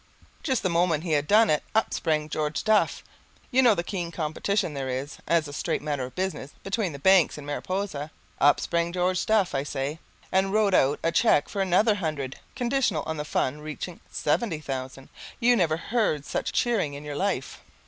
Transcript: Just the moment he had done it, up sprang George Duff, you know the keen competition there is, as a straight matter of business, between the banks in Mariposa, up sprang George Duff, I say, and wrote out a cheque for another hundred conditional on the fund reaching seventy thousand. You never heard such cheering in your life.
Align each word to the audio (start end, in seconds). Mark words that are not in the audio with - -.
Just 0.41 0.63
the 0.63 0.67
moment 0.69 1.03
he 1.03 1.11
had 1.11 1.27
done 1.27 1.47
it, 1.51 1.61
up 1.75 1.93
sprang 1.93 2.27
George 2.27 2.63
Duff, 2.63 3.03
you 3.51 3.61
know 3.61 3.75
the 3.75 3.83
keen 3.83 4.09
competition 4.11 4.73
there 4.73 4.89
is, 4.89 5.19
as 5.27 5.47
a 5.47 5.53
straight 5.53 5.83
matter 5.83 6.05
of 6.05 6.15
business, 6.15 6.53
between 6.63 6.91
the 6.91 6.97
banks 6.97 7.37
in 7.37 7.45
Mariposa, 7.45 8.09
up 8.39 8.59
sprang 8.59 8.91
George 8.91 9.23
Duff, 9.27 9.53
I 9.53 9.61
say, 9.61 9.99
and 10.31 10.51
wrote 10.51 10.73
out 10.73 10.99
a 11.03 11.11
cheque 11.11 11.47
for 11.47 11.61
another 11.61 11.93
hundred 11.93 12.37
conditional 12.55 13.03
on 13.05 13.17
the 13.17 13.23
fund 13.25 13.61
reaching 13.63 13.99
seventy 14.09 14.59
thousand. 14.59 15.09
You 15.39 15.55
never 15.55 15.77
heard 15.77 16.25
such 16.25 16.51
cheering 16.51 16.95
in 16.95 17.03
your 17.03 17.15
life. 17.15 17.59